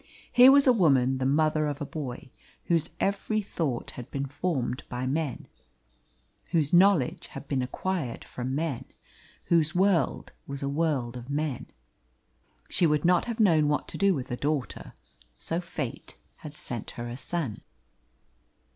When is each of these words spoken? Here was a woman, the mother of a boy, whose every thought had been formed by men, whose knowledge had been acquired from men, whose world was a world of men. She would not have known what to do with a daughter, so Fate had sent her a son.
Here 0.31 0.51
was 0.51 0.65
a 0.65 0.73
woman, 0.73 1.19
the 1.19 1.27
mother 1.27 1.67
of 1.67 1.79
a 1.79 1.85
boy, 1.85 2.31
whose 2.65 2.89
every 2.99 3.43
thought 3.43 3.91
had 3.91 4.09
been 4.09 4.25
formed 4.25 4.81
by 4.89 5.05
men, 5.05 5.47
whose 6.49 6.73
knowledge 6.73 7.27
had 7.27 7.47
been 7.47 7.61
acquired 7.61 8.23
from 8.23 8.55
men, 8.55 8.85
whose 9.45 9.75
world 9.75 10.31
was 10.47 10.63
a 10.63 10.67
world 10.69 11.17
of 11.17 11.29
men. 11.29 11.67
She 12.67 12.87
would 12.87 13.05
not 13.05 13.25
have 13.25 13.39
known 13.39 13.67
what 13.67 13.87
to 13.89 13.97
do 13.99 14.15
with 14.15 14.31
a 14.31 14.37
daughter, 14.37 14.93
so 15.37 15.61
Fate 15.61 16.17
had 16.37 16.57
sent 16.57 16.89
her 16.97 17.07
a 17.07 17.15
son. 17.15 17.61